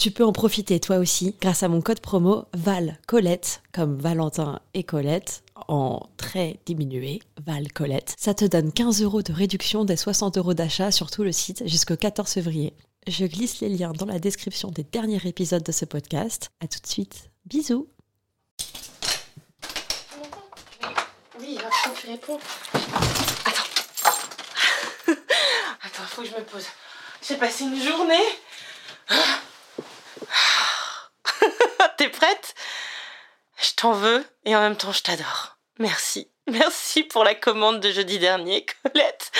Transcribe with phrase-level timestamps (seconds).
[0.00, 4.62] Tu peux en profiter toi aussi grâce à mon code promo Val Colette, comme Valentin
[4.72, 8.14] et Colette, en très diminué, Val Colette.
[8.18, 11.68] Ça te donne 15 euros de réduction des 60 euros d'achat sur tout le site
[11.68, 12.72] jusqu'au 14 février.
[13.08, 16.50] Je glisse les liens dans la description des derniers épisodes de ce podcast.
[16.60, 17.28] À tout de suite.
[17.44, 17.86] Bisous.
[21.38, 22.38] Oui, attends, tu réponds.
[23.44, 23.62] Attends.
[25.82, 26.64] Attends, faut que je me pose.
[27.20, 28.24] J'ai passé une journée.
[31.96, 32.54] T'es prête
[33.62, 35.56] Je t'en veux et en même temps je t'adore.
[35.78, 36.30] Merci.
[36.50, 39.32] Merci pour la commande de jeudi dernier, Colette.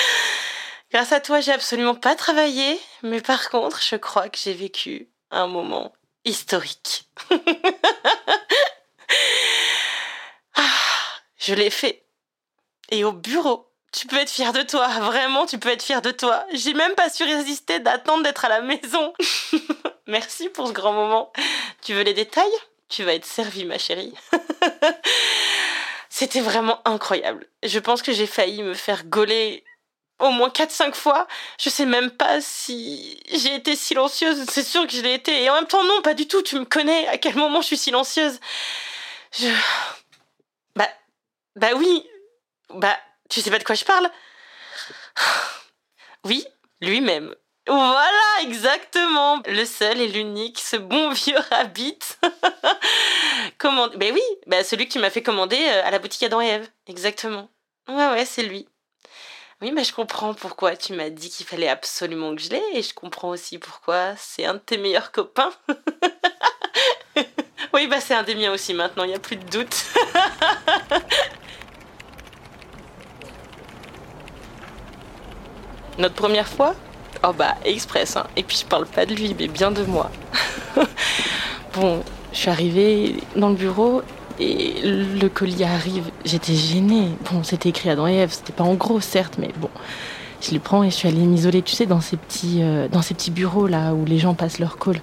[0.91, 5.09] Grâce à toi, j'ai absolument pas travaillé, mais par contre, je crois que j'ai vécu
[5.31, 5.93] un moment
[6.25, 7.09] historique.
[10.57, 10.63] ah,
[11.39, 12.07] je l'ai fait.
[12.91, 13.67] Et au bureau.
[13.93, 16.47] Tu peux être fier de toi, vraiment, tu peux être fier de toi.
[16.53, 19.13] J'ai même pas su résister d'attendre d'être à la maison.
[20.07, 21.33] Merci pour ce grand moment.
[21.83, 22.47] Tu veux les détails?
[22.91, 24.13] Tu vas être servie, ma chérie.
[26.11, 27.47] C'était vraiment incroyable.
[27.63, 29.65] Je pense que j'ai failli me faire gauler
[30.19, 31.27] au moins 4-5 fois.
[31.59, 34.45] Je sais même pas si j'ai été silencieuse.
[34.51, 35.45] C'est sûr que je l'ai été.
[35.45, 36.43] Et en même temps, non, pas du tout.
[36.43, 37.07] Tu me connais.
[37.07, 38.41] À quel moment je suis silencieuse?
[39.39, 39.49] Je.
[40.75, 40.89] Bah.
[41.55, 42.05] Bah oui.
[42.71, 44.11] Bah, tu sais pas de quoi je parle?
[46.25, 46.45] Oui,
[46.83, 47.35] lui-même.
[47.67, 49.41] Voilà, exactement.
[49.47, 51.99] Le seul et l'unique, ce bon vieux rabbit.
[53.71, 56.41] Comment Ben oui, ben celui que tu m'as fait commander euh, à la boutique Adam
[56.41, 56.61] et.
[56.89, 57.49] Exactement.
[57.87, 58.67] Ouais, ouais, c'est lui.
[59.63, 62.83] Oui, mais je comprends pourquoi tu m'as dit qu'il fallait absolument que je l'ai et
[62.83, 65.53] je comprends aussi pourquoi c'est un de tes meilleurs copains.
[67.73, 69.85] oui, bah c'est un des miens aussi maintenant, il n'y a plus de doute.
[75.97, 76.75] Notre première fois?
[77.23, 78.27] Oh bah, express, hein.
[78.35, 80.11] Et puis je parle pas de lui, mais bien de moi.
[81.75, 84.03] bon, je suis arrivée dans le bureau
[84.39, 86.11] et le colis arrive.
[86.25, 87.09] J'étais gênée.
[87.31, 89.71] Bon, c'était écrit Adam et Ève, c'était pas en gros, certes, mais bon.
[90.41, 93.03] Je le prends et je suis allée m'isoler, tu sais, dans ces petits, euh, dans
[93.03, 95.01] ces petits bureaux là où les gens passent leur call.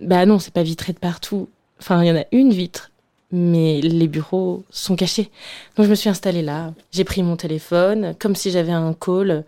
[0.00, 1.48] Bah non, c'est pas vitré de partout.
[1.80, 2.90] Enfin, il y en a une vitre,
[3.32, 5.30] mais les bureaux sont cachés.
[5.76, 6.72] Donc je me suis installée là.
[6.92, 9.44] J'ai pris mon téléphone, comme si j'avais un call.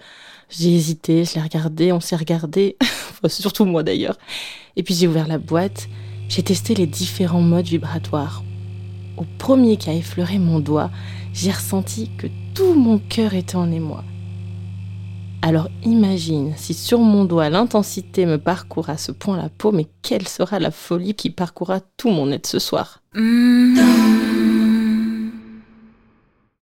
[0.51, 2.77] J'ai hésité, je l'ai regardé, on s'est regardé.
[3.29, 4.19] surtout moi d'ailleurs.
[4.77, 5.89] Et puis j'ai ouvert la boîte.
[6.29, 8.43] J'ai testé les différents modes vibratoires.
[9.17, 10.91] Au premier qui a effleuré mon doigt,
[11.35, 14.05] j'ai ressenti que tout mon cœur était en émoi.
[15.45, 19.89] Alors imagine si sur mon doigt l'intensité me parcourt à ce point la peau, mais
[20.01, 23.03] quelle sera la folie qui parcourra tout mon être ce soir?
[23.15, 24.32] Mmh.